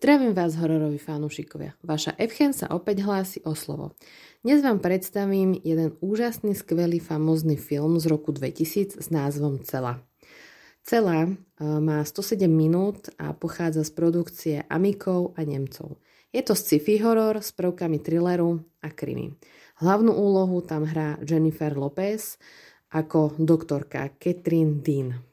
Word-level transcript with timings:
Zdravím 0.00 0.32
vás, 0.32 0.56
hororoví 0.56 0.96
fanúšikovia. 0.96 1.76
Vaša 1.84 2.16
Evchen 2.16 2.56
sa 2.56 2.72
opäť 2.72 3.04
hlási 3.04 3.44
o 3.44 3.52
slovo. 3.52 3.92
Dnes 4.40 4.64
vám 4.64 4.80
predstavím 4.80 5.52
jeden 5.60 5.92
úžasný, 6.00 6.56
skvelý, 6.56 7.04
famózny 7.04 7.60
film 7.60 8.00
z 8.00 8.08
roku 8.08 8.32
2000 8.32 8.96
s 8.96 9.06
názvom 9.12 9.60
Cela. 9.60 10.00
Cela 10.88 11.28
e, 11.28 11.30
má 11.60 12.00
107 12.00 12.48
minút 12.48 13.12
a 13.20 13.36
pochádza 13.36 13.84
z 13.84 13.92
produkcie 13.92 14.56
Amikov 14.72 15.36
a 15.36 15.44
Nemcov. 15.44 16.00
Je 16.32 16.40
to 16.40 16.56
sci-fi 16.56 16.96
horor 17.04 17.44
s 17.44 17.52
prvkami 17.52 18.00
thrilleru 18.00 18.56
a 18.80 18.88
krimi. 18.88 19.36
Hlavnú 19.84 20.16
úlohu 20.16 20.64
tam 20.64 20.88
hrá 20.88 21.20
Jennifer 21.20 21.76
Lopez 21.76 22.40
ako 22.88 23.36
doktorka 23.36 24.16
Catherine 24.16 24.80
Dean. 24.80 25.29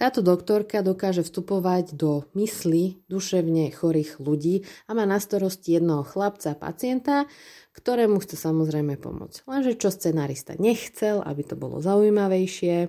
Táto 0.00 0.24
doktorka 0.24 0.80
dokáže 0.80 1.20
vstupovať 1.20 1.92
do 1.92 2.24
mysli 2.32 3.04
duševne 3.12 3.68
chorých 3.68 4.16
ľudí 4.16 4.64
a 4.88 4.96
má 4.96 5.04
na 5.04 5.20
starosti 5.20 5.76
jednoho 5.76 6.08
chlapca, 6.08 6.56
pacienta, 6.56 7.28
ktorému 7.76 8.16
chce 8.24 8.40
samozrejme 8.40 8.96
pomôcť. 8.96 9.44
Lenže 9.44 9.76
čo 9.76 9.92
scenárista 9.92 10.56
nechcel, 10.56 11.20
aby 11.20 11.44
to 11.44 11.52
bolo 11.52 11.84
zaujímavejšie, 11.84 12.88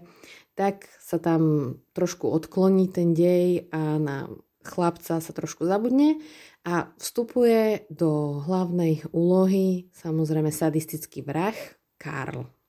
tak 0.55 0.87
sa 1.03 1.19
tam 1.19 1.75
trošku 1.91 2.31
odkloní 2.31 2.87
ten 2.87 3.11
dej 3.11 3.67
a 3.75 3.99
na 3.99 4.31
chlapca 4.63 5.19
sa 5.19 5.31
trošku 5.35 5.67
zabudne 5.67 6.15
a 6.63 6.95
vstupuje 6.95 7.91
do 7.91 8.39
hlavnej 8.39 9.03
úlohy 9.11 9.91
samozrejme 9.91 10.47
sadistický 10.47 11.27
vrah 11.27 11.59
Karl 11.99 12.60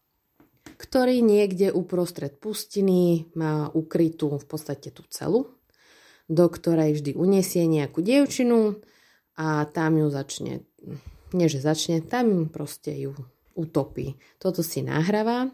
ktorý 0.93 1.25
niekde 1.25 1.73
uprostred 1.73 2.37
pustiny 2.37 3.25
má 3.33 3.73
ukrytú 3.73 4.37
v 4.37 4.45
podstate 4.45 4.93
tú 4.93 5.01
celu, 5.09 5.49
do 6.29 6.45
ktorej 6.53 7.01
vždy 7.01 7.17
uniesie 7.17 7.65
nejakú 7.65 8.05
dievčinu 8.05 8.77
a 9.33 9.65
tam 9.73 9.97
ju 9.97 10.13
začne, 10.13 10.69
nie 11.33 11.49
že 11.49 11.65
začne, 11.65 12.05
tam 12.05 12.53
proste 12.53 12.93
ju 12.93 13.17
utopí. 13.57 14.21
Toto 14.37 14.61
si 14.61 14.85
nahráva. 14.85 15.49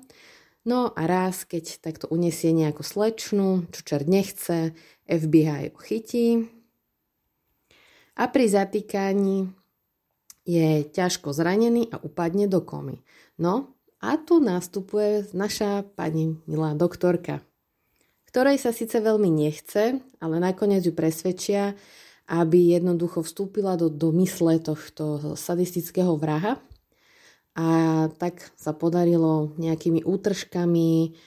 No 0.67 0.91
a 0.91 1.07
raz, 1.07 1.47
keď 1.47 1.87
takto 1.87 2.11
uniesie 2.11 2.51
nejakú 2.51 2.83
slečnu, 2.83 3.71
čo 3.71 3.81
čert 3.87 4.11
nechce, 4.11 4.75
FBI 5.07 5.71
ho 5.71 5.79
chytí 5.79 6.51
a 8.19 8.27
pri 8.27 8.47
zatýkaní 8.51 9.55
je 10.43 10.83
ťažko 10.83 11.31
zranený 11.31 11.87
a 11.95 12.03
upadne 12.03 12.51
do 12.51 12.59
komy. 12.59 13.07
No, 13.39 13.78
a 13.99 14.15
tu 14.19 14.39
nastupuje 14.39 15.27
naša 15.35 15.83
pani 15.99 16.39
milá 16.47 16.75
doktorka, 16.79 17.43
ktorej 18.31 18.63
sa 18.63 18.71
síce 18.71 18.95
veľmi 19.03 19.27
nechce, 19.27 19.99
ale 20.23 20.37
nakoniec 20.39 20.87
ju 20.87 20.95
presvedčia, 20.95 21.75
aby 22.29 22.79
jednoducho 22.79 23.25
vstúpila 23.25 23.75
do, 23.75 23.91
do 23.91 24.15
mysle 24.21 24.61
tohto 24.61 25.35
sadistického 25.35 26.15
vraha. 26.15 26.61
A 27.59 27.67
tak 28.23 28.55
sa 28.55 28.71
podarilo 28.71 29.51
nejakými 29.59 30.07
útržkami 30.07 31.19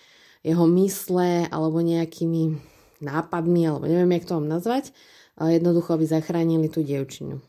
jeho 0.47 0.65
mysle 0.79 1.51
alebo 1.51 1.83
nejakými 1.83 2.55
nápadmi, 3.03 3.61
alebo 3.67 3.83
neviem, 3.83 4.15
jak 4.15 4.29
to 4.31 4.37
mám 4.39 4.47
nazvať, 4.47 4.95
jednoducho, 5.35 5.97
aby 5.97 6.05
zachránili 6.07 6.71
tú 6.71 6.85
dievčinu 6.85 7.43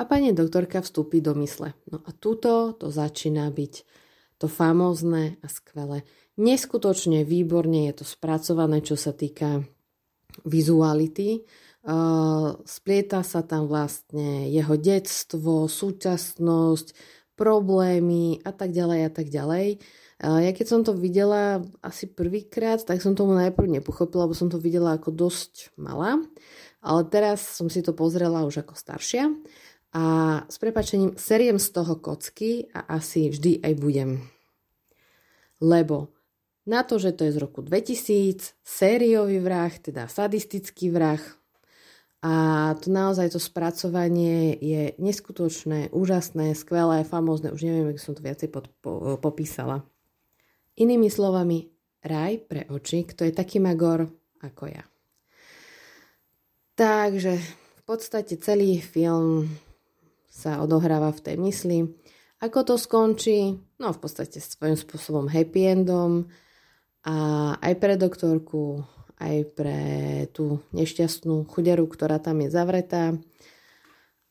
a 0.00 0.08
pani 0.08 0.32
doktorka 0.32 0.80
vstúpi 0.80 1.20
do 1.20 1.36
mysle. 1.36 1.76
No 1.92 2.00
a 2.08 2.10
tuto 2.16 2.72
to 2.72 2.88
začína 2.88 3.52
byť 3.52 3.74
to 4.40 4.48
famózne 4.48 5.36
a 5.44 5.46
skvelé. 5.52 6.08
Neskutočne 6.40 7.28
výborne 7.28 7.84
je 7.92 8.00
to 8.00 8.04
spracované, 8.08 8.80
čo 8.80 8.96
sa 8.96 9.12
týka 9.12 9.60
vizuality. 10.48 11.44
Uh, 11.84 12.56
splieta 12.64 13.20
sa 13.20 13.44
tam 13.44 13.68
vlastne 13.68 14.48
jeho 14.48 14.80
detstvo, 14.80 15.68
súčasnosť, 15.68 16.96
problémy 17.36 18.40
a 18.40 18.52
tak 18.56 18.72
ďalej 18.72 19.00
a 19.04 19.10
tak 19.12 19.28
ďalej. 19.32 19.80
Ja 20.20 20.52
keď 20.52 20.66
som 20.68 20.84
to 20.84 20.92
videla 20.92 21.64
asi 21.80 22.04
prvýkrát, 22.04 22.84
tak 22.84 23.00
som 23.00 23.16
tomu 23.16 23.32
najprv 23.32 23.80
nepochopila, 23.80 24.28
lebo 24.28 24.36
som 24.36 24.52
to 24.52 24.60
videla 24.60 25.00
ako 25.00 25.08
dosť 25.08 25.72
malá. 25.80 26.20
Ale 26.84 27.08
teraz 27.08 27.40
som 27.40 27.72
si 27.72 27.80
to 27.80 27.96
pozrela 27.96 28.44
už 28.44 28.60
ako 28.60 28.76
staršia 28.76 29.32
a 29.90 30.04
s 30.46 30.56
prepačením 30.62 31.18
seriem 31.18 31.58
z 31.58 31.68
toho 31.74 31.98
kocky 31.98 32.70
a 32.70 32.94
asi 32.94 33.30
vždy 33.30 33.58
aj 33.66 33.74
budem. 33.74 34.10
Lebo 35.58 36.14
na 36.66 36.86
to, 36.86 37.02
že 37.02 37.16
to 37.16 37.26
je 37.26 37.34
z 37.34 37.42
roku 37.42 37.60
2000, 37.64 38.54
sériový 38.62 39.42
vrah, 39.42 39.72
teda 39.74 40.06
sadistický 40.06 40.94
vrah, 40.94 41.20
a 42.20 42.32
to 42.76 42.92
naozaj 42.92 43.32
to 43.32 43.40
spracovanie 43.40 44.52
je 44.60 44.92
neskutočné, 45.00 45.88
úžasné, 45.88 46.52
skvelé, 46.52 47.00
famózne, 47.00 47.48
už 47.48 47.64
neviem, 47.64 47.96
ako 47.96 48.00
som 48.00 48.12
to 48.12 48.20
viacej 48.20 48.48
pod, 48.52 48.68
po, 48.84 49.16
popísala. 49.16 49.88
Inými 50.76 51.08
slovami, 51.08 51.72
raj 52.04 52.44
pre 52.44 52.68
oči, 52.68 53.08
kto 53.08 53.24
je 53.24 53.32
taký 53.32 53.56
magor 53.56 54.04
ako 54.44 54.68
ja. 54.68 54.84
Takže 56.76 57.40
v 57.80 57.82
podstate 57.88 58.36
celý 58.36 58.84
film 58.84 59.48
sa 60.30 60.62
odohráva 60.62 61.10
v 61.10 61.20
tej 61.20 61.36
mysli. 61.42 61.78
Ako 62.40 62.64
to 62.64 62.74
skončí? 62.80 63.58
No 63.76 63.92
v 63.92 64.00
podstate 64.00 64.40
svojím 64.40 64.78
spôsobom 64.78 65.26
happy 65.28 65.76
endom 65.76 66.30
a 67.04 67.16
aj 67.60 67.74
pre 67.76 68.00
doktorku, 68.00 68.86
aj 69.20 69.36
pre 69.52 69.80
tú 70.32 70.64
nešťastnú 70.72 71.44
chuderu, 71.50 71.84
ktorá 71.84 72.16
tam 72.16 72.40
je 72.40 72.48
zavretá. 72.48 73.18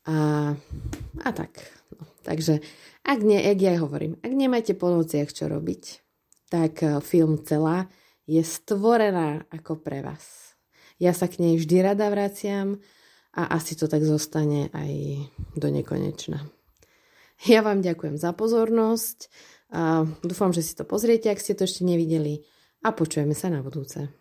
A, 0.09 0.17
a 1.21 1.29
tak. 1.35 1.61
No, 1.93 2.09
takže 2.25 2.65
ak 3.05 3.19
nie, 3.21 3.37
ak 3.37 3.59
ja 3.61 3.77
hovorím, 3.77 4.17
ak 4.25 4.31
nemáte 4.33 4.73
po 4.73 4.89
nociach 4.89 5.29
čo 5.29 5.45
robiť, 5.45 6.01
tak 6.49 6.81
e, 6.81 6.97
film 7.05 7.37
celá 7.45 7.85
je 8.25 8.41
stvorená 8.41 9.45
ako 9.53 9.77
pre 9.77 10.01
vás. 10.01 10.57
Ja 10.97 11.13
sa 11.13 11.29
k 11.29 11.41
nej 11.41 11.61
vždy 11.61 11.93
rada 11.93 12.09
vraciam, 12.09 12.81
a 13.39 13.55
asi 13.55 13.79
to 13.79 13.87
tak 13.87 14.03
zostane 14.03 14.67
aj 14.75 14.91
do 15.55 15.71
nekonečna. 15.71 16.43
Ja 17.47 17.63
vám 17.63 17.79
ďakujem 17.79 18.19
za 18.19 18.35
pozornosť 18.35 19.31
a 19.71 20.03
dúfam, 20.19 20.51
že 20.51 20.59
si 20.59 20.75
to 20.75 20.83
pozriete, 20.83 21.31
ak 21.31 21.39
ste 21.39 21.55
to 21.55 21.63
ešte 21.63 21.87
nevideli 21.87 22.43
a 22.83 22.91
počujeme 22.91 23.31
sa 23.31 23.47
na 23.47 23.63
budúce. 23.63 24.11